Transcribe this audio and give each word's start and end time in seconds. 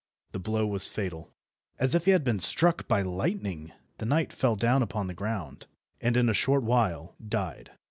The 0.31 0.39
blow 0.39 0.65
was 0.65 0.87
fatal. 0.87 1.31
As 1.77 1.93
if 1.93 2.05
he 2.05 2.09
had 2.11 2.23
been 2.23 2.39
struck 2.39 2.87
by 2.87 3.03
lightning, 3.03 3.71
the 3.99 4.05
knight 4.07 4.33
fell 4.33 4.55
down 4.55 4.81
upon 4.81 5.05
the 5.05 5.13
ground, 5.13 5.67
and 6.01 6.17
in 6.17 6.27
a 6.27 6.33
short 6.33 6.63
while 6.63 7.15
died. 7.23 7.73